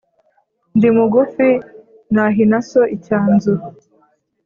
Ndimugufi 0.77 1.47
nahinaso 2.13 2.81
Icyanzu 2.95 3.53